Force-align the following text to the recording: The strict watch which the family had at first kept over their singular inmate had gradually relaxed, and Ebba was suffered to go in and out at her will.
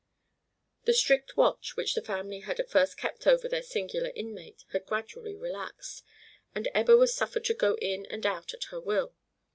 The 0.85 0.95
strict 0.95 1.37
watch 1.37 1.77
which 1.77 1.93
the 1.93 2.01
family 2.01 2.39
had 2.39 2.59
at 2.59 2.71
first 2.71 2.97
kept 2.97 3.27
over 3.27 3.47
their 3.47 3.61
singular 3.61 4.09
inmate 4.15 4.65
had 4.71 4.87
gradually 4.87 5.35
relaxed, 5.35 6.03
and 6.55 6.67
Ebba 6.73 6.97
was 6.97 7.13
suffered 7.13 7.45
to 7.45 7.53
go 7.53 7.75
in 7.75 8.07
and 8.07 8.25
out 8.25 8.51
at 8.55 8.63
her 8.71 8.79
will. 8.79 9.13